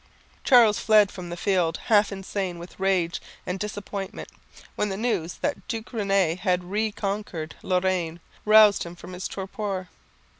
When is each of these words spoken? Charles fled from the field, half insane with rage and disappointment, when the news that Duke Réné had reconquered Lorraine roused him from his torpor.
Charles 0.43 0.79
fled 0.79 1.11
from 1.11 1.29
the 1.29 1.37
field, 1.37 1.77
half 1.85 2.11
insane 2.11 2.57
with 2.57 2.79
rage 2.79 3.21
and 3.45 3.59
disappointment, 3.59 4.29
when 4.75 4.89
the 4.89 4.97
news 4.97 5.35
that 5.35 5.67
Duke 5.67 5.91
Réné 5.91 6.39
had 6.39 6.63
reconquered 6.63 7.53
Lorraine 7.61 8.19
roused 8.43 8.81
him 8.81 8.95
from 8.95 9.13
his 9.13 9.27
torpor. 9.27 9.89